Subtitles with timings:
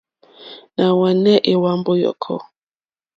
[0.75, 2.35] Nà hwànè èhwambo yɔ̀kɔ.